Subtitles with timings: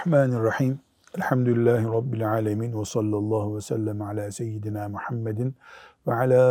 [0.00, 0.80] Bismillahirrahmanirrahim.
[1.16, 5.56] Elhamdülillahi Rabbil alemin ve sallallahu ve sellem ala seyyidina Muhammedin
[6.06, 6.42] ve ala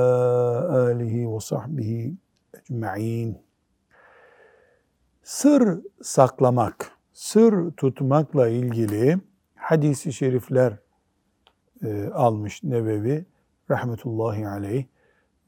[0.80, 2.14] alihi ve sahbihi
[2.54, 3.38] ecma'in.
[5.24, 9.18] Sır saklamak, sır tutmakla ilgili
[9.56, 10.74] hadisi şerifler
[11.84, 13.26] e, almış Nevevi
[13.70, 14.86] rahmetullahi aleyh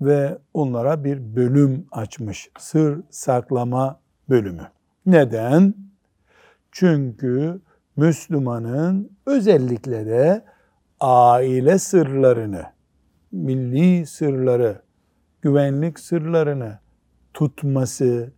[0.02, 2.49] ve onlara bir bölüm açmış.
[2.60, 3.99] Sır saklama
[4.30, 4.68] bölümü.
[5.05, 5.74] Neden?
[6.72, 7.62] Çünkü
[7.95, 10.44] Müslümanın özellikle de
[10.99, 12.63] aile sırlarını,
[13.32, 14.82] milli sırları,
[15.41, 16.80] güvenlik sırlarını
[17.34, 18.32] tutması,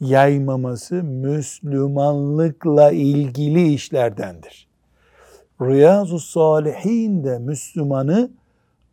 [0.00, 4.68] yaymaması Müslümanlıkla ilgili işlerdendir.
[5.62, 8.30] Riyazu Salihin de Müslümanı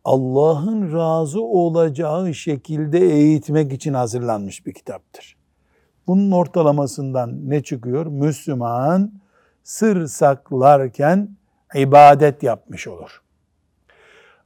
[0.04, 5.36] Allah'ın razı olacağı şekilde eğitmek için hazırlanmış bir kitaptır.
[6.06, 8.06] Bunun ortalamasından ne çıkıyor?
[8.06, 9.12] Müslüman
[9.62, 11.36] sır saklarken
[11.74, 13.22] ibadet yapmış olur.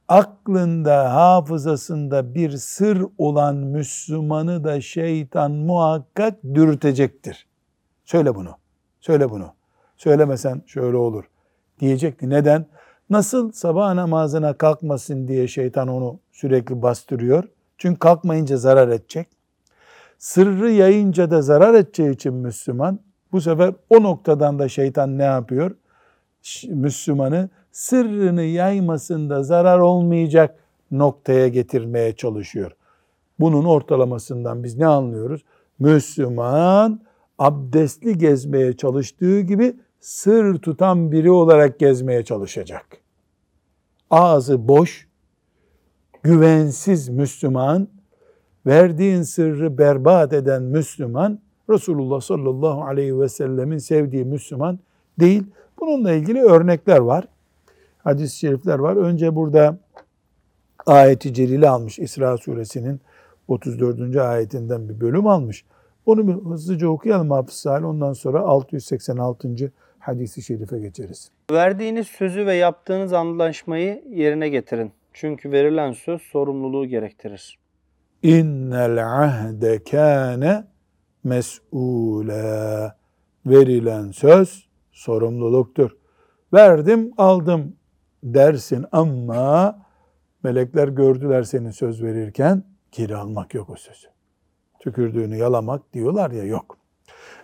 [0.07, 7.47] Aklında, hafızasında bir sır olan Müslümanı da şeytan muhakkak dürtecektir.
[8.05, 8.57] Söyle bunu,
[8.99, 9.53] söyle bunu.
[9.97, 11.23] Söylemesen şöyle olur
[11.79, 12.29] diyecekti.
[12.29, 12.65] Neden?
[13.09, 17.43] Nasıl sabah namazına kalkmasın diye şeytan onu sürekli bastırıyor.
[17.77, 19.27] Çünkü kalkmayınca zarar edecek.
[20.17, 22.99] Sırrı yayınca da zarar edeceği için Müslüman
[23.33, 25.75] bu sefer o noktadan da şeytan ne yapıyor?
[26.69, 30.59] Müslümanı sırrını yaymasında zarar olmayacak
[30.91, 32.71] noktaya getirmeye çalışıyor.
[33.39, 35.43] Bunun ortalamasından biz ne anlıyoruz?
[35.79, 37.01] Müslüman
[37.39, 42.85] abdestli gezmeye çalıştığı gibi sır tutan biri olarak gezmeye çalışacak.
[44.09, 45.07] Ağzı boş,
[46.23, 47.87] güvensiz Müslüman,
[48.65, 51.39] verdiğin sırrı berbat eden Müslüman,
[51.69, 54.79] Resulullah sallallahu aleyhi ve sellemin sevdiği Müslüman
[55.19, 55.43] değil.
[55.79, 57.27] Bununla ilgili örnekler var.
[57.97, 58.95] Hadis-i şerifler var.
[58.95, 59.77] Önce burada
[60.85, 63.01] ayeti celile almış İsra suresinin
[63.47, 64.15] 34.
[64.15, 65.65] ayetinden bir bölüm almış.
[66.05, 67.85] Onu bir hızlıca okuyalım Hafız Salih.
[67.85, 71.31] Ondan sonra 686 hadisi şerife geçeriz.
[71.51, 74.91] Verdiğiniz sözü ve yaptığınız anlaşmayı yerine getirin.
[75.13, 77.59] Çünkü verilen söz sorumluluğu gerektirir.
[78.23, 80.63] İnnel ahde kâne
[81.25, 82.91] mes'ûlâ.
[83.45, 85.91] Verilen söz sorumluluktur.
[86.53, 87.75] Verdim aldım
[88.23, 89.75] dersin ama
[90.43, 94.07] melekler gördüler senin söz verirken geri almak yok o sözü.
[94.79, 96.77] Tükürdüğünü yalamak diyorlar ya yok.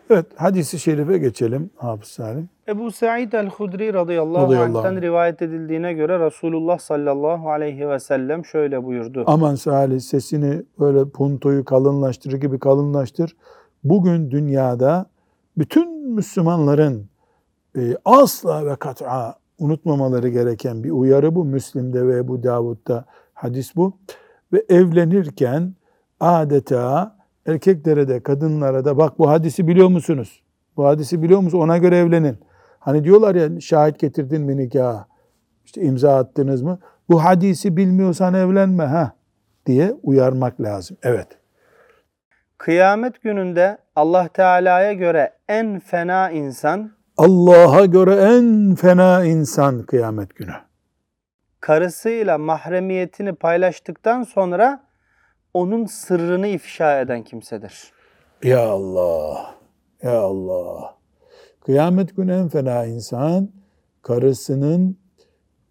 [0.10, 2.50] Evet hadisi şerife geçelim Hafız Salim.
[2.68, 5.02] Ebu Sa'id el-Hudri radıyallahu, Radıyallahu anh'ten anh.
[5.02, 9.24] rivayet edildiğine göre Resulullah sallallahu aleyhi ve sellem şöyle buyurdu.
[9.28, 13.36] Aman Salih sesini böyle puntoyu kalınlaştırır gibi kalınlaştır.
[13.84, 15.06] Bugün dünyada
[15.58, 17.10] bütün Müslümanların
[17.78, 21.46] e, asla ve kat'a unutmamaları gereken bir uyarı bu.
[21.46, 23.98] Müslim'de ve Ebu Davud'da hadis bu.
[24.54, 25.74] Ve evlenirken
[26.20, 30.44] adeta erkeklere de kadınlara da bak bu hadisi biliyor musunuz?
[30.78, 31.64] Bu hadisi biliyor musunuz?
[31.64, 32.38] Ona göre evlenin.
[32.80, 35.08] Hani diyorlar ya şahit getirdin mi nikaha?
[35.66, 36.80] İşte imza attınız mı?
[37.10, 39.12] Bu hadisi bilmiyorsan evlenme ha
[39.66, 40.98] diye uyarmak lazım.
[41.04, 41.39] Evet.
[42.60, 50.54] Kıyamet gününde Allah Teala'ya göre en fena insan Allah'a göre en fena insan kıyamet günü.
[51.60, 54.84] karısıyla mahremiyetini paylaştıktan sonra
[55.54, 57.92] onun sırrını ifşa eden kimsedir.
[58.44, 59.56] Ya Allah,
[60.04, 60.96] ya Allah.
[61.66, 63.50] Kıyamet günü en fena insan
[64.02, 64.98] karısının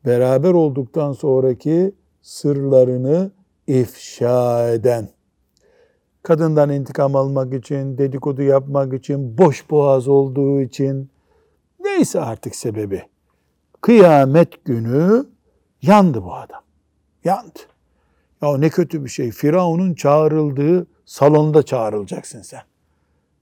[0.06, 3.30] beraber olduktan sonraki sırlarını
[3.66, 5.17] ifşa eden.
[6.28, 11.10] Kadından intikam almak için, dedikodu yapmak için, boş boğaz olduğu için
[11.80, 13.02] neyse artık sebebi.
[13.80, 15.26] Kıyamet günü
[15.82, 16.60] yandı bu adam.
[17.24, 17.58] Yandı.
[18.42, 19.30] Ya ne kötü bir şey.
[19.30, 22.62] Firavun'un çağrıldığı salonda çağrılacaksın sen.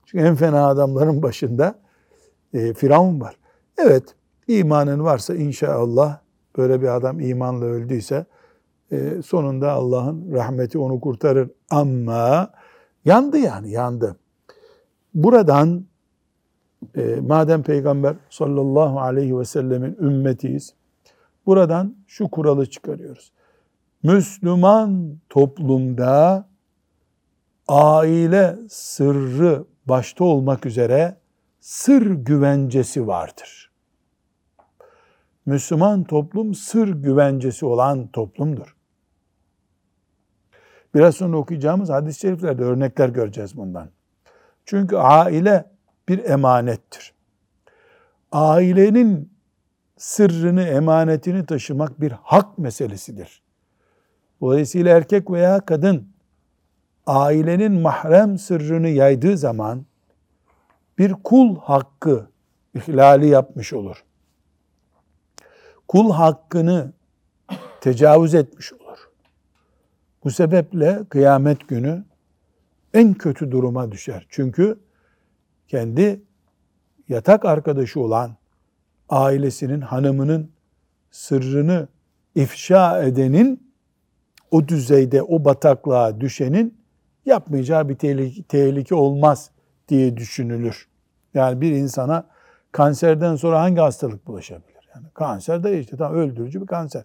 [0.05, 1.79] Çünkü en fena adamların başında
[2.53, 3.37] e, Firavun var.
[3.77, 4.03] Evet,
[4.47, 6.19] imanın varsa inşallah
[6.57, 8.25] böyle bir adam imanla öldüyse
[8.91, 11.49] e, sonunda Allah'ın rahmeti onu kurtarır.
[11.69, 12.49] Ama
[13.07, 14.15] yandı yani yandı.
[15.13, 15.85] Buradan
[16.95, 20.73] e, madem Peygamber sallallahu aleyhi ve sellemin ümmetiyiz,
[21.45, 23.31] buradan şu kuralı çıkarıyoruz.
[24.03, 26.47] Müslüman toplumda
[27.67, 31.17] aile sırrı başta olmak üzere
[31.59, 33.71] sır güvencesi vardır.
[35.45, 38.76] Müslüman toplum sır güvencesi olan toplumdur.
[40.95, 43.89] Biraz sonra okuyacağımız hadis-i şeriflerde örnekler göreceğiz bundan.
[44.65, 45.65] Çünkü aile
[46.09, 47.13] bir emanettir.
[48.31, 49.31] ailenin
[49.97, 53.41] sırrını, emanetini taşımak bir hak meselesidir.
[54.41, 56.07] Dolayısıyla erkek veya kadın
[57.05, 59.85] ailenin mahrem sırrını yaydığı zaman
[60.97, 62.27] bir kul hakkı
[62.75, 64.03] ihlali yapmış olur.
[65.87, 66.93] Kul hakkını
[67.81, 68.86] tecavüz etmiş olur.
[70.23, 72.03] Bu sebeple kıyamet günü
[72.93, 74.25] en kötü duruma düşer.
[74.29, 74.79] Çünkü
[75.67, 76.21] kendi
[77.09, 78.35] yatak arkadaşı olan
[79.09, 80.51] ailesinin, hanımının
[81.11, 81.87] sırrını
[82.35, 83.73] ifşa edenin
[84.51, 86.77] o düzeyde, o bataklığa düşenin
[87.25, 87.95] yapmayacağı bir
[88.43, 89.51] tehlike, olmaz
[89.87, 90.87] diye düşünülür.
[91.33, 92.27] Yani bir insana
[92.71, 94.89] kanserden sonra hangi hastalık bulaşabilir?
[94.95, 97.03] Yani kanser de işte tam öldürücü bir kanser.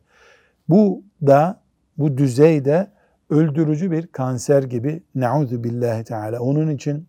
[0.68, 1.60] Bu da
[1.98, 2.90] bu düzeyde
[3.32, 6.40] öldürücü bir kanser gibi neuzu billahi teala.
[6.40, 7.06] Onun için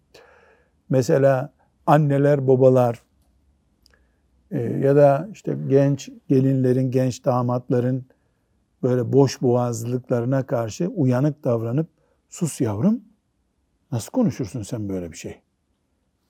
[0.90, 1.54] mesela
[1.86, 3.02] anneler, babalar
[4.52, 8.06] e, ya da işte genç gelinlerin, genç damatların
[8.84, 11.88] böyle boş boğazlılıklarına karşı uyanık davranıp
[12.30, 13.02] sus yavrum
[13.92, 15.42] nasıl konuşursun sen böyle bir şey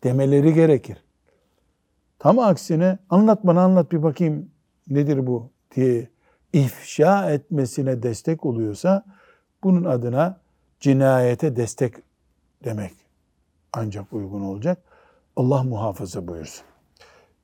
[0.04, 1.04] demeleri gerekir.
[2.20, 4.52] Tam aksine anlat bana anlat bir bakayım
[4.90, 6.10] nedir bu diye
[6.54, 9.06] ifşa etmesine destek oluyorsa
[9.64, 10.38] bunun adına
[10.80, 11.94] cinayete destek
[12.64, 12.92] demek
[13.74, 14.78] ancak uygun olacak.
[15.36, 16.66] Allah muhafaza buyursun.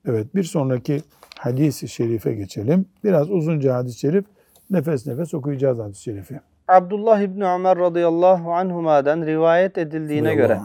[0.05, 1.01] Evet bir sonraki
[1.37, 2.85] hadis-i şerife geçelim.
[3.03, 4.25] Biraz uzunca hadis-i şerif
[4.69, 6.39] nefes nefes okuyacağız hadis-i şerifi.
[6.67, 10.59] Abdullah İbni Ömer radıyallahu anhuma'dan rivayet edildiğine göre.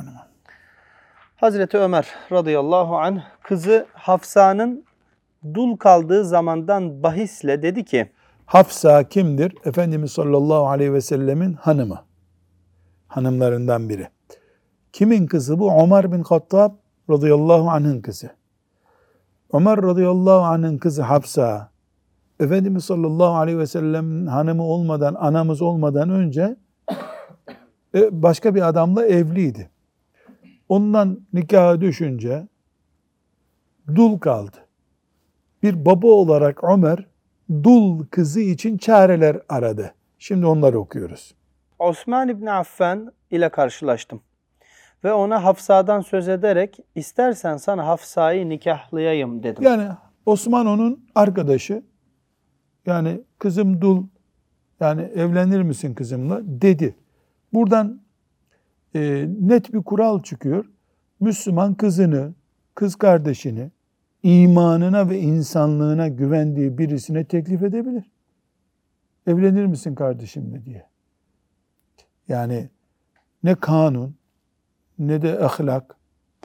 [1.37, 4.85] Hazreti Ömer radıyallahu anh kızı Hafsa'nın
[5.55, 8.11] dul kaldığı zamandan bahisle dedi ki
[8.47, 9.55] Hafsa kimdir?
[9.65, 12.05] Efendimiz sallallahu aleyhi ve sellemin hanımı.
[13.09, 14.09] Hanımlarından biri.
[14.93, 15.83] Kimin kızı bu?
[15.83, 16.73] Ömer bin Hattab
[17.11, 18.31] radıyallahu anh'ın kızı.
[19.53, 21.75] Ömer radıyallahu anh'ın kızı Hafsa,
[22.41, 26.57] Efendimiz sallallahu aleyhi ve sellemin hanımı olmadan, anamız olmadan önce
[27.95, 29.71] e, başka bir adamla evliydi.
[30.69, 32.49] Ondan nikaha düşünce
[33.95, 34.57] dul kaldı.
[35.63, 37.07] Bir baba olarak Ömer
[37.51, 39.95] dul kızı için çareler aradı.
[40.19, 41.35] Şimdi onları okuyoruz.
[41.79, 44.21] Osman İbni Affan ile karşılaştım.
[45.05, 49.63] Ve ona Hafsa'dan söz ederek istersen sana Hafsa'yı nikahlayayım dedim.
[49.65, 49.89] Yani
[50.27, 51.83] Osman onun arkadaşı.
[52.87, 54.07] Yani kızım dul,
[54.81, 56.97] yani evlenir misin kızımla dedi.
[57.53, 58.01] Buradan
[58.95, 60.65] e, net bir kural çıkıyor.
[61.21, 62.35] Müslüman kızını,
[62.75, 63.71] kız kardeşini
[64.25, 68.11] imanına ve insanlığına güvendiği birisine teklif edebilir.
[69.27, 70.87] Evlenir misin kardeşimle diye.
[72.29, 72.69] Yani
[73.43, 74.15] ne kanun
[74.99, 75.97] ne de ahlak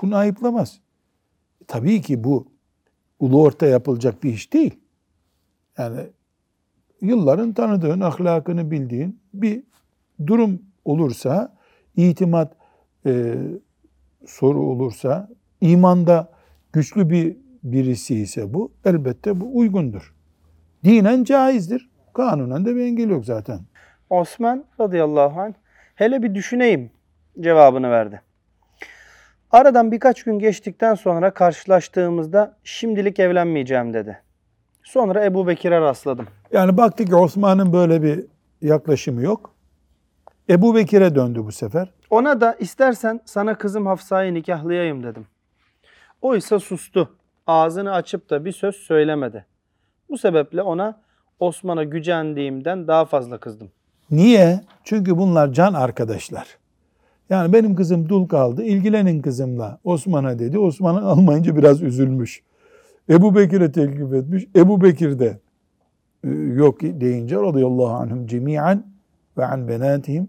[0.02, 0.80] bunu ayıplamaz.
[1.68, 2.48] Tabii ki bu
[3.20, 4.80] ulu orta yapılacak bir iş değil.
[5.78, 6.00] Yani
[7.02, 9.64] yılların tanıdığın, ahlakını bildiğin bir
[10.28, 11.58] durum olursa,
[11.96, 12.56] itimat
[13.06, 13.36] e,
[14.26, 15.30] soru olursa,
[15.62, 16.31] imanda
[16.74, 20.13] güçlü bir birisi ise bu, elbette bu uygundur.
[20.83, 21.89] Dinen caizdir.
[22.13, 23.59] Kanunen de bir engel yok zaten.
[24.09, 25.54] Osman radıyallahu anh
[25.95, 26.92] hele bir düşüneyim
[27.39, 28.21] cevabını verdi.
[29.51, 34.19] Aradan birkaç gün geçtikten sonra karşılaştığımızda şimdilik evlenmeyeceğim dedi.
[34.83, 36.28] Sonra Ebu Bekir'e rastladım.
[36.51, 38.25] Yani baktık ki Osman'ın böyle bir
[38.61, 39.54] yaklaşımı yok.
[40.49, 41.94] Ebu Bekir'e döndü bu sefer.
[42.09, 45.28] Ona da istersen sana kızım Hafsa'yı nikahlayayım dedim.
[46.21, 47.19] O ise sustu.
[47.50, 49.46] Ağzını açıp da bir söz söylemedi.
[50.10, 51.02] Bu sebeple ona
[51.40, 53.72] Osman'a gücendiğimden daha fazla kızdım.
[54.12, 54.62] Niye?
[54.84, 56.48] Çünkü bunlar can arkadaşlar.
[57.30, 58.64] Yani benim kızım dul kaldı.
[58.64, 59.80] İlgilenin kızımla.
[59.84, 60.60] Osman'a dedi.
[60.60, 62.44] Osman'ı almayınca biraz üzülmüş.
[63.10, 64.48] Ebu Bekir'e teklif etmiş.
[64.56, 65.40] Ebu Bekir de
[66.24, 68.84] e, yok deyince radıyallahu anhum cemiyen
[69.38, 70.28] ve an benatihim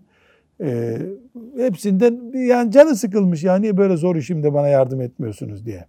[0.60, 0.98] e,
[1.56, 3.44] hepsinden yani canı sıkılmış.
[3.44, 5.86] Yani böyle zor işimde bana yardım etmiyorsunuz diye.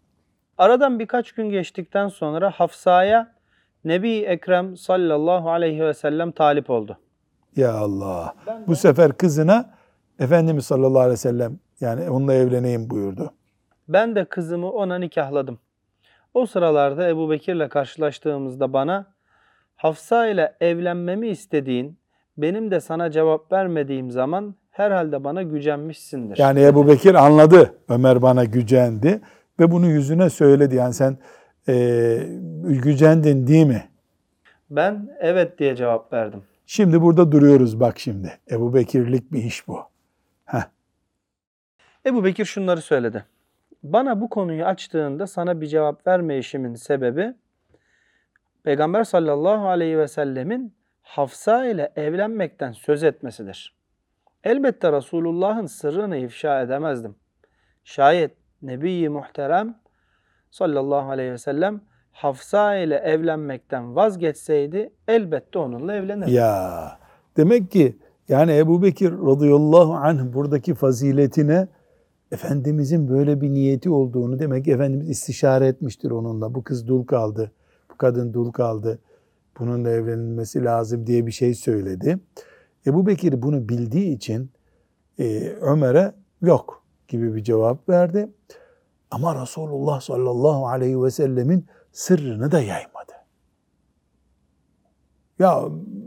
[0.62, 3.32] Aradan birkaç gün geçtikten sonra Hafsa'ya
[3.86, 6.98] Nebi Ekrem sallallahu aleyhi ve sellem talip oldu.
[7.56, 8.36] Ya Allah.
[8.68, 9.70] Bu sefer kızına
[10.20, 13.34] Efendimiz sallallahu aleyhi ve sellem yani onunla evleneyim buyurdu.
[13.88, 15.60] Ben de kızımı ona nikahladım.
[16.34, 19.06] O sıralarda Ebu Bekir'le karşılaştığımızda bana
[19.76, 21.98] Hafsa ile evlenmemi istediğin,
[22.38, 26.38] benim de sana cevap vermediğim zaman herhalde bana gücenmişsindir.
[26.38, 29.22] Yani Ebu Bekir anladı Ömer bana gücendi
[29.62, 30.76] ve bunu yüzüne söyledi.
[30.76, 31.18] Yani sen
[31.68, 32.18] e,
[32.64, 33.84] gücendin değil mi?
[34.70, 36.44] Ben evet diye cevap verdim.
[36.66, 38.40] Şimdi burada duruyoruz bak şimdi.
[38.52, 39.80] Ebu Bekirlik bir iş bu.
[40.46, 40.64] Heh.
[42.06, 43.26] Ebu Bekir şunları söyledi.
[43.84, 47.34] Bana bu konuyu açtığında sana bir cevap vermeyişimin sebebi
[48.64, 53.76] Peygamber sallallahu aleyhi ve sellemin Hafsa ile evlenmekten söz etmesidir.
[54.44, 57.16] Elbette Resulullah'ın sırrını ifşa edemezdim.
[57.84, 59.76] Şayet Nebi-i Muhterem
[60.52, 66.34] sallallahu aleyhi ve sellem Hafsa ile evlenmekten vazgeçseydi elbette onunla evlenirdim.
[66.34, 67.00] Ya
[67.38, 67.98] demek ki
[68.30, 71.68] yani Ebu Bekir radıyallahu anh buradaki faziletine
[72.32, 76.56] Efendimizin böyle bir niyeti olduğunu demek ki Efendimiz istişare etmiştir onunla.
[76.56, 77.52] Bu kız dul kaldı,
[77.92, 79.00] bu kadın dul kaldı,
[79.60, 82.20] bununla evlenilmesi lazım diye bir şey söyledi.
[82.86, 84.52] Ebu Bekir bunu bildiği için
[85.20, 86.81] e, Ömer'e yok
[87.12, 88.30] gibi bir cevap verdi.
[89.12, 93.12] Ama Resulullah sallallahu aleyhi ve sellemin sırrını da yaymadı.
[95.40, 95.64] Ya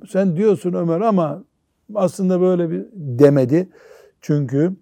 [0.08, 1.44] sen diyorsun Ömer ama
[1.94, 3.68] aslında böyle bir demedi.
[4.20, 4.72] Çünkü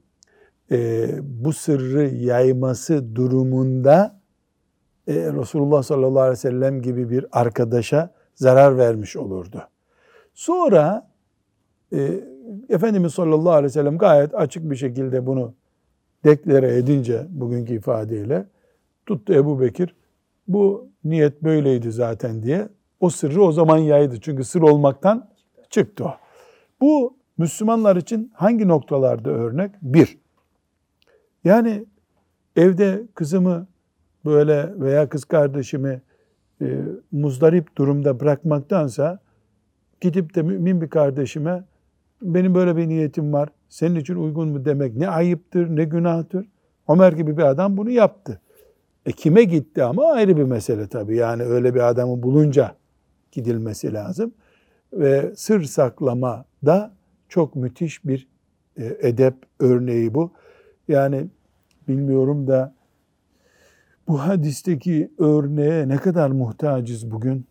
[0.71, 4.21] e, bu sırrı yayması durumunda
[5.07, 9.62] e, Resulullah sallallahu aleyhi ve sellem gibi bir arkadaşa zarar vermiş olurdu.
[10.35, 11.11] Sonra
[11.93, 12.21] e,
[12.69, 15.55] Efendimiz sallallahu aleyhi ve sellem gayet açık bir şekilde bunu
[16.25, 18.47] deklare edince bugünkü ifadeyle
[19.07, 19.95] tuttu Ebu Bekir
[20.49, 22.69] bu niyet böyleydi zaten diye
[23.00, 24.21] o sırrı o zaman yaydı.
[24.21, 25.29] Çünkü sır olmaktan
[25.71, 26.14] çıktı o.
[26.81, 29.71] Bu Müslümanlar için hangi noktalarda örnek?
[29.83, 30.19] Bir,
[31.45, 31.85] yani
[32.57, 33.67] evde kızımı
[34.25, 36.02] böyle veya kız kardeşimi
[36.61, 36.79] e,
[37.12, 39.19] muzdarip durumda bırakmaktansa
[40.00, 41.64] gidip de mümin bir kardeşime
[42.23, 46.49] benim böyle bir niyetim var, senin için uygun mu demek ne ayıptır ne günahtır.
[46.88, 48.41] Ömer gibi bir adam bunu yaptı.
[49.07, 51.17] E kime gitti ama ayrı bir mesele tabii.
[51.17, 52.76] Yani öyle bir adamı bulunca
[53.33, 54.35] gidilmesi lazım.
[54.93, 56.93] Ve sır saklama da
[57.29, 58.29] çok müthiş bir
[58.76, 60.33] e, edep örneği bu.
[60.88, 61.26] Yani
[61.88, 62.75] bilmiyorum da
[64.09, 67.47] bu hadisteki örneğe ne kadar muhtacız bugün?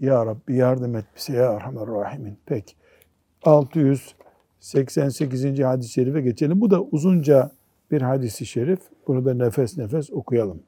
[0.00, 2.38] Ya Rabbi yardım et bize ya Erhamer Rahimin.
[2.46, 2.74] Peki.
[4.60, 5.60] 688.
[5.64, 6.60] hadis-i şerife geçelim.
[6.60, 7.50] Bu da uzunca
[7.90, 8.80] bir hadisi şerif.
[9.06, 10.62] Bunu da nefes nefes okuyalım.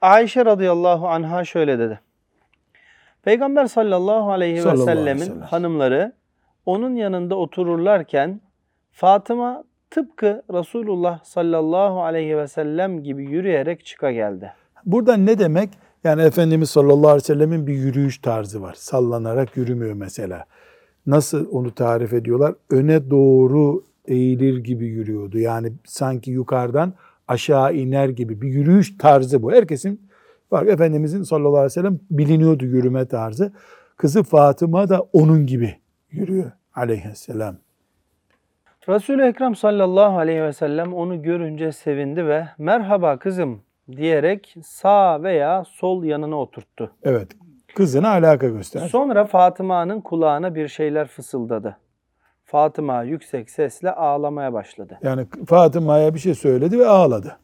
[0.00, 2.00] Ayşe radıyallahu anha şöyle dedi.
[3.22, 5.40] Peygamber sallallahu aleyhi Sallallahu ve aleyhi ve sellemin sellem.
[5.40, 6.12] hanımları
[6.66, 8.40] onun yanında otururlarken
[8.92, 14.52] Fatıma tıpkı Resulullah sallallahu aleyhi ve sellem gibi yürüyerek çıka geldi.
[14.86, 15.70] Burada ne demek?
[16.04, 18.74] Yani Efendimiz sallallahu aleyhi ve sellemin bir yürüyüş tarzı var.
[18.78, 20.44] Sallanarak yürümüyor mesela.
[21.06, 22.54] Nasıl onu tarif ediyorlar?
[22.70, 25.38] Öne doğru eğilir gibi yürüyordu.
[25.38, 26.92] Yani sanki yukarıdan
[27.28, 29.52] aşağı iner gibi bir yürüyüş tarzı bu.
[29.52, 30.00] Herkesin
[30.52, 30.66] var.
[30.66, 33.52] Efendimizin sallallahu aleyhi ve sellem biliniyordu yürüme tarzı.
[33.96, 35.74] Kızı Fatıma da onun gibi
[36.10, 37.56] yürüyor aleyhisselam.
[38.88, 43.62] Resul-i Ekrem sallallahu aleyhi ve sellem onu görünce sevindi ve merhaba kızım
[43.96, 46.90] diyerek sağ veya sol yanına oturttu.
[47.02, 47.28] Evet.
[47.76, 48.80] Kızına alaka göster.
[48.80, 51.76] Sonra Fatıma'nın kulağına bir şeyler fısıldadı.
[52.44, 54.98] Fatıma yüksek sesle ağlamaya başladı.
[55.02, 57.38] Yani Fatıma'ya bir şey söyledi ve ağladı.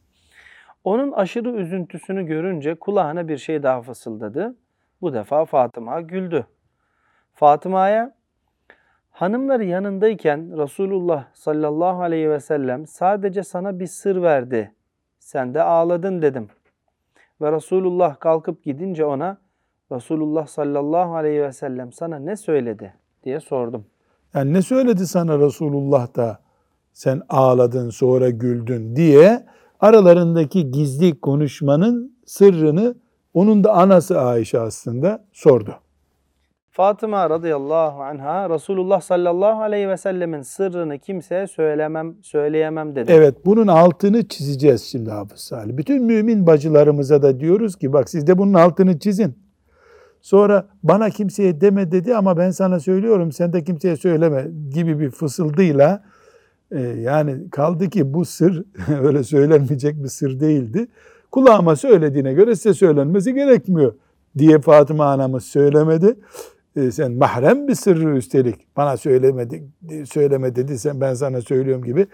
[0.84, 4.56] Onun aşırı üzüntüsünü görünce kulağına bir şey daha fısıldadı.
[5.00, 6.46] Bu defa Fatıma güldü.
[7.34, 8.14] Fatıma'ya
[9.10, 14.74] hanımları yanındayken Resulullah sallallahu aleyhi ve sellem sadece sana bir sır verdi.
[15.18, 16.48] Sen de ağladın dedim.
[17.40, 19.41] Ve Resulullah kalkıp gidince ona
[19.92, 22.94] Resulullah sallallahu aleyhi ve sellem sana ne söyledi
[23.24, 23.84] diye sordum.
[24.34, 26.38] Yani ne söyledi sana Resulullah da
[26.92, 29.46] sen ağladın sonra güldün diye
[29.80, 32.94] aralarındaki gizli konuşmanın sırrını
[33.34, 35.74] onun da anası Ayşe aslında sordu.
[36.70, 43.12] Fatıma radıyallahu anha Resulullah sallallahu aleyhi ve sellemin sırrını kimseye söylemem söyleyemem dedi.
[43.12, 45.76] Evet bunun altını çizeceğiz şimdi Hafız Salih.
[45.76, 49.42] Bütün mümin bacılarımıza da diyoruz ki bak siz de bunun altını çizin.
[50.22, 55.10] Sonra bana kimseye deme dedi ama ben sana söylüyorum sen de kimseye söyleme gibi bir
[55.10, 56.04] fısıldıyla
[56.70, 58.64] e, yani kaldı ki bu sır
[59.02, 60.86] öyle söylenmeyecek bir sır değildi.
[61.30, 63.94] Kulağıma söylediğine göre size söylenmesi gerekmiyor
[64.38, 66.14] diye Fatıma anamız söylemedi.
[66.76, 69.64] E, sen mahrem bir sırrı üstelik bana söylemedi,
[70.04, 72.06] söyleme dedi sen ben sana söylüyorum gibi.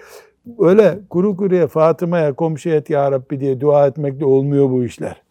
[0.59, 5.28] Öyle kuru kuruya Fatıma'ya komşu et ya Rabbi diye dua etmekle olmuyor bu işler.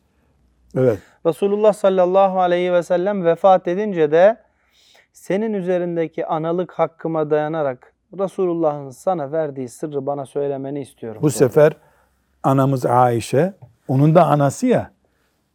[0.75, 0.99] Evet.
[1.25, 4.37] Resulullah sallallahu aleyhi ve sellem vefat edince de
[5.13, 11.21] senin üzerindeki analık hakkıma dayanarak Resulullah'ın sana verdiği sırrı bana söylemeni istiyorum.
[11.21, 11.35] Bu dedi.
[11.35, 11.73] sefer
[12.43, 13.53] anamız Ayşe,
[13.87, 14.91] onun da anası ya,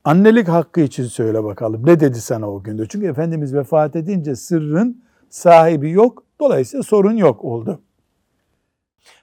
[0.04, 1.87] annelik hakkı için söyle bakalım.
[1.87, 2.88] Ne dedi sana o günde?
[2.88, 6.25] Çünkü Efendimiz vefat edince sırrın sahibi yok.
[6.40, 7.81] Dolayısıyla sorun yok oldu.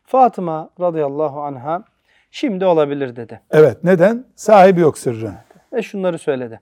[0.04, 1.84] Fatıma radıyallahu anha
[2.32, 3.42] Şimdi olabilir dedi.
[3.52, 4.26] Evet neden?
[4.36, 5.34] Sahibi yok sırrın.
[5.74, 6.60] Ve şunları söyledi.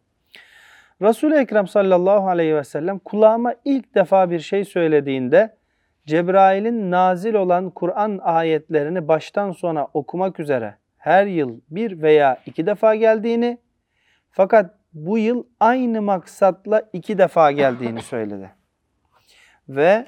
[1.02, 5.58] Resul-i Ekrem sallallahu aleyhi ve sellem kulağıma ilk defa bir şey söylediğinde
[6.06, 12.96] Cebrail'in nazil olan Kur'an ayetlerini baştan sona okumak üzere her yıl bir veya iki defa
[12.96, 13.58] geldiğini
[14.32, 18.52] fakat bu yıl aynı maksatla iki defa geldiğini söyledi.
[19.70, 20.06] Ve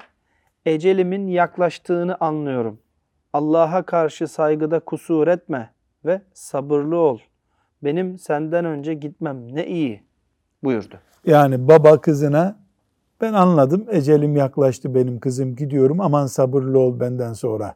[0.66, 2.82] ecelimin yaklaştığını anlıyorum.
[3.32, 5.70] Allah'a karşı saygıda kusur etme
[6.04, 7.18] ve sabırlı ol.
[7.84, 10.02] Benim senden önce gitmem ne iyi
[10.64, 10.94] buyurdu.
[11.26, 12.56] Yani baba kızına
[13.20, 17.74] ben anladım ecelim yaklaştı benim kızım gidiyorum aman sabırlı ol benden sonra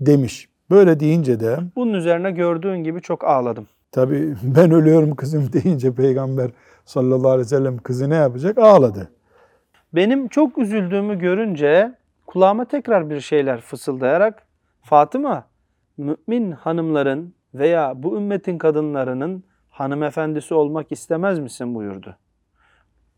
[0.00, 0.48] demiş.
[0.70, 3.66] Böyle deyince de Bunun üzerine gördüğün gibi çok ağladım.
[3.92, 6.50] tabii ben ölüyorum kızım deyince peygamber
[6.84, 8.58] sallallahu aleyhi ve sellem kızı ne yapacak?
[8.58, 9.10] Ağladı.
[9.92, 11.94] Benim çok üzüldüğümü görünce
[12.26, 14.42] kulağıma tekrar bir şeyler fısıldayarak
[14.82, 15.44] Fatıma,
[15.98, 22.16] mümin hanımların veya bu ümmetin kadınlarının hanımefendisi olmak istemez misin buyurdu.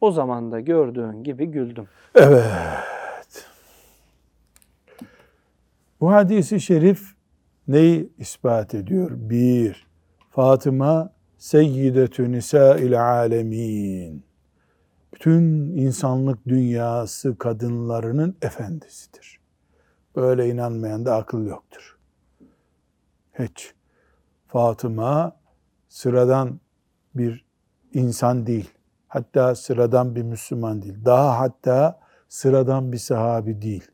[0.01, 1.89] O zaman da gördüğün gibi güldüm.
[2.15, 2.47] Evet.
[6.01, 7.15] Bu hadisi şerif
[7.69, 9.11] neyi ispat ediyor?
[9.13, 9.87] Bir,
[10.31, 14.25] Fatıma seyyidetü nisâil alemin.
[15.15, 15.43] Bütün
[15.77, 19.41] insanlık dünyası kadınlarının efendisidir.
[20.17, 21.99] Böyle inanmayan da akıl yoktur.
[23.39, 23.76] Hiç.
[24.57, 25.37] Fatıma
[25.89, 26.61] sıradan
[27.15, 27.47] bir
[27.93, 28.71] insan değil.
[29.09, 31.05] Hatta sıradan bir Müslüman değil.
[31.05, 33.91] Daha hatta sıradan bir sahabi değil.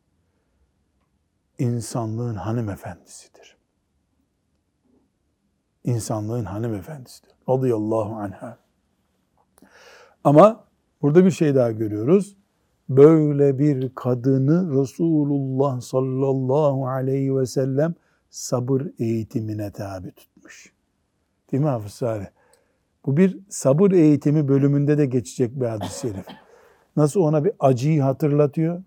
[1.58, 3.56] İnsanlığın hanımefendisidir.
[5.84, 7.34] İnsanlığın hanımefendisidir.
[7.48, 8.58] Radıyallahu anha.
[10.24, 10.64] Ama
[11.02, 12.36] burada bir şey daha görüyoruz.
[12.88, 17.94] Böyle bir kadını Resulullah sallallahu aleyhi ve sellem
[18.30, 20.72] sabır eğitimine tabi tutmuş.
[21.52, 22.26] Değil mi Hafız Salih?
[23.06, 26.14] Bu bir sabır eğitimi bölümünde de geçecek bir hadis-i.
[26.96, 28.82] Nasıl ona bir acıyı hatırlatıyor?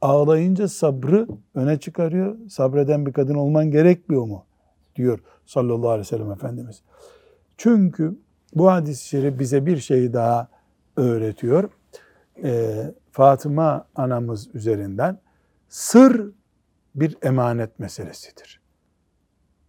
[0.00, 2.36] Ağlayınca sabrı öne çıkarıyor.
[2.48, 4.44] Sabreden bir kadın olman gerekmiyor mu?
[4.96, 6.82] Diyor sallallahu aleyhi ve sellem Efendimiz.
[7.56, 8.18] Çünkü
[8.54, 10.48] bu hadis-i şerif bize bir şey daha
[10.96, 11.70] öğretiyor.
[12.42, 15.18] Ee, Fatıma anamız üzerinden
[15.68, 16.30] sır
[16.94, 18.60] bir emanet meselesidir.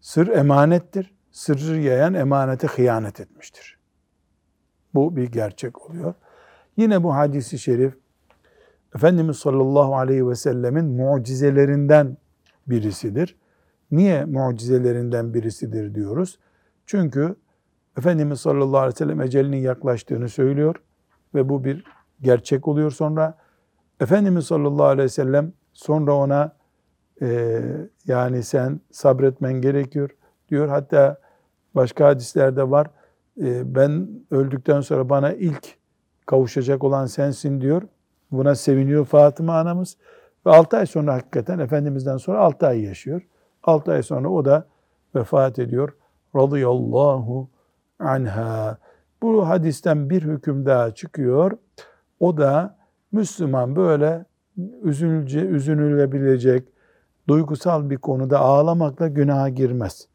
[0.01, 1.14] Sır emanettir.
[1.35, 3.77] Sırrı yayan emanete hıyanet etmiştir.
[4.93, 6.13] Bu bir gerçek oluyor.
[6.77, 7.93] Yine bu hadisi şerif
[8.95, 12.17] Efendimiz sallallahu aleyhi ve sellemin mucizelerinden
[12.67, 13.37] birisidir.
[13.91, 16.39] Niye mucizelerinden birisidir diyoruz?
[16.85, 17.35] Çünkü
[17.97, 20.75] Efendimiz sallallahu aleyhi ve sellem ecelinin yaklaştığını söylüyor
[21.33, 21.83] ve bu bir
[22.21, 23.37] gerçek oluyor sonra.
[23.99, 26.55] Efendimiz sallallahu aleyhi ve sellem sonra ona
[27.21, 27.61] e,
[28.05, 30.09] yani sen sabretmen gerekiyor
[30.49, 30.67] diyor.
[30.67, 31.24] Hatta
[31.75, 32.87] başka hadislerde var.
[33.41, 35.75] E, ben öldükten sonra bana ilk
[36.25, 37.81] kavuşacak olan sensin diyor.
[38.31, 39.97] Buna seviniyor Fatıma anamız.
[40.45, 43.21] Ve 6 ay sonra hakikaten Efendimiz'den sonra 6 ay yaşıyor.
[43.63, 44.67] 6 ay sonra o da
[45.15, 45.95] vefat ediyor.
[46.35, 47.49] Radıyallahu
[47.99, 48.77] anha.
[49.21, 51.51] Bu hadisten bir hüküm daha çıkıyor.
[52.19, 52.77] O da
[53.11, 54.25] Müslüman böyle
[54.83, 56.67] üzülce, üzünülebilecek,
[57.27, 60.07] duygusal bir konuda ağlamakla günaha girmez.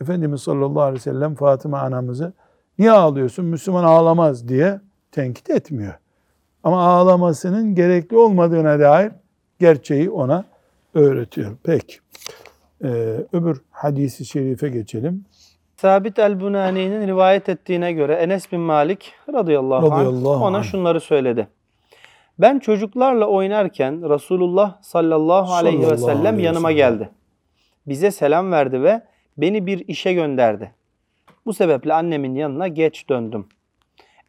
[0.00, 2.32] Efendimiz sallallahu aleyhi ve sellem Fatıma anamızı
[2.78, 4.80] niye ağlıyorsun Müslüman ağlamaz diye
[5.12, 5.94] tenkit etmiyor.
[6.64, 9.12] Ama ağlamasının gerekli olmadığına dair
[9.58, 10.44] gerçeği ona
[10.94, 11.56] öğretiyor.
[11.62, 11.96] Peki.
[12.84, 12.88] Ee,
[13.32, 15.24] öbür hadisi şerife geçelim.
[15.76, 20.64] Sabit el-Bunani'nin rivayet ettiğine göre Enes bin Malik radıyallahu, Radıyallahu anh ona anh.
[20.64, 21.48] şunları söyledi.
[22.38, 27.10] Ben çocuklarla oynarken Resulullah sallallahu aleyhi ve sellem yanıma geldi.
[27.86, 29.02] Bize selam verdi ve
[29.38, 30.72] beni bir işe gönderdi.
[31.46, 33.48] Bu sebeple annemin yanına geç döndüm.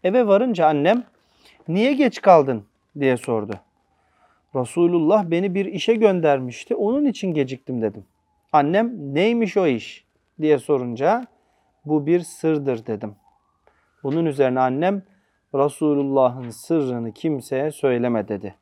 [0.03, 1.03] Eve varınca annem
[1.67, 2.65] niye geç kaldın
[2.99, 3.53] diye sordu.
[4.55, 6.75] Resulullah beni bir işe göndermişti.
[6.75, 8.05] Onun için geciktim dedim.
[8.51, 10.05] Annem neymiş o iş
[10.41, 11.27] diye sorunca
[11.85, 13.15] bu bir sırdır dedim.
[14.03, 15.03] Bunun üzerine annem
[15.55, 18.55] Resulullah'ın sırrını kimseye söyleme dedi.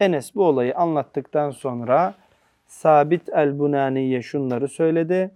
[0.00, 2.14] Enes bu olayı anlattıktan sonra
[2.66, 5.30] Sabit el-Bunani'ye şunları söyledi.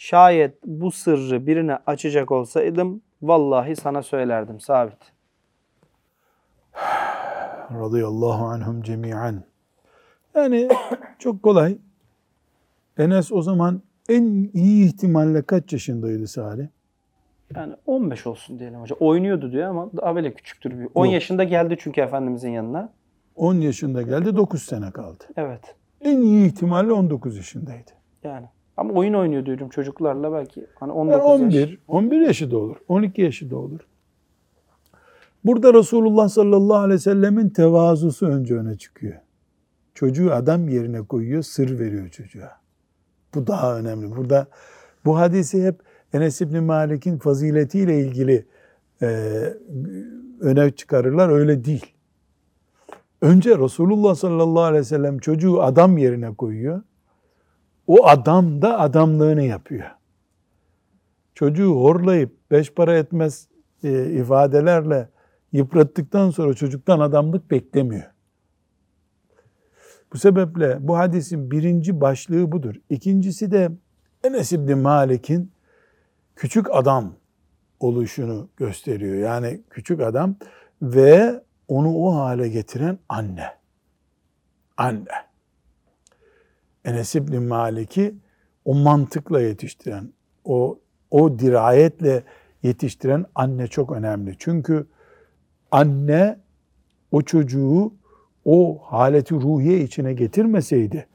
[0.00, 4.98] Şayet bu sırrı birine açacak olsaydım vallahi sana söylerdim Sabit.
[7.70, 9.44] Radıyallahu anhum cemiyen.
[10.34, 10.68] Yani
[11.18, 11.78] çok kolay.
[12.98, 16.66] Enes o zaman en iyi ihtimalle kaç yaşındaydı Salih?
[17.54, 18.98] Yani 15 olsun diyelim hocam.
[19.00, 20.78] Oynuyordu diyor ama daha böyle küçüktür.
[20.78, 20.88] Bir.
[20.94, 21.14] 10 Yok.
[21.14, 22.92] yaşında geldi çünkü Efendimizin yanına.
[23.36, 25.24] 10 yaşında geldi 9 sene kaldı.
[25.36, 25.74] Evet.
[26.00, 27.90] En iyi ihtimalle 19 yaşındaydı.
[28.24, 28.46] Yani
[28.80, 30.66] Ama oyun oynuyor diyorum çocuklarla belki.
[30.74, 31.64] Hani Yani 19 yaş.
[31.64, 33.80] 11, 11 yaşı da olur, 12 yaşı da olur.
[35.44, 39.14] Burada Resulullah sallallahu aleyhi ve sellemin tevazusu önce öne çıkıyor.
[39.94, 42.60] Çocuğu adam yerine koyuyor, sır veriyor çocuğa.
[43.34, 44.16] Bu daha önemli.
[44.16, 44.46] Burada
[45.04, 45.80] bu hadisi hep
[46.12, 48.46] Enes İbni Malik'in faziletiyle ilgili
[49.02, 49.06] e,
[50.40, 51.28] öne çıkarırlar.
[51.28, 51.86] Öyle değil.
[53.22, 56.82] Önce Resulullah sallallahu aleyhi ve sellem çocuğu adam yerine koyuyor.
[57.90, 59.90] O adam da adamlığını yapıyor.
[61.34, 63.48] Çocuğu horlayıp beş para etmez
[63.82, 65.08] e, ifadelerle
[65.52, 68.10] yıprattıktan sonra çocuktan adamlık beklemiyor.
[70.12, 72.74] Bu sebeple bu hadisin birinci başlığı budur.
[72.90, 73.70] İkincisi de
[74.24, 75.52] Enes İbni Malik'in
[76.36, 77.14] küçük adam
[77.80, 79.16] oluşunu gösteriyor.
[79.16, 80.36] Yani küçük adam
[80.82, 83.46] ve onu o hale getiren anne.
[84.76, 85.29] Anne.
[86.84, 88.14] Enes İbni Malik'i
[88.64, 90.12] o mantıkla yetiştiren,
[90.44, 90.78] o,
[91.10, 92.22] o dirayetle
[92.62, 94.34] yetiştiren anne çok önemli.
[94.38, 94.86] Çünkü
[95.70, 96.40] anne
[97.12, 97.94] o çocuğu
[98.44, 101.06] o haleti ruhiye içine getirmeseydi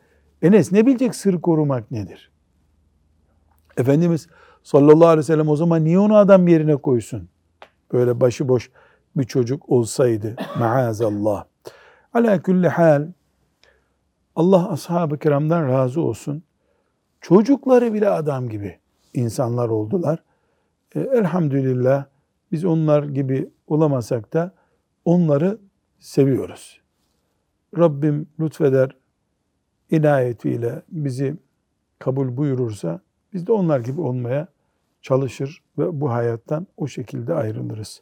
[0.42, 2.32] Enes ne bilecek sır korumak nedir?
[3.78, 4.28] Efendimiz
[4.64, 7.30] sallallahu aleyhi ve sellem o zaman niye onu adam yerine koysun?
[7.94, 8.72] Böyle başıboş
[9.18, 11.46] bir çocuk olsaydı maazallah.
[12.14, 13.08] Ala külli hal
[14.36, 16.44] Allah ashab-ı kiramdan razı olsun.
[17.22, 18.80] Çocukları bile adam gibi
[19.14, 20.24] insanlar oldular.
[20.96, 22.06] E, elhamdülillah
[22.52, 24.54] biz onlar gibi olamasak da
[25.06, 25.60] onları
[26.00, 26.82] seviyoruz.
[27.78, 28.98] Rabbim lütfeder,
[29.92, 31.38] inayetiyle bizi
[32.00, 33.00] kabul buyurursa
[33.34, 34.48] biz de onlar gibi olmaya
[35.02, 38.02] çalışır ve bu hayattan o şekilde ayrılırız.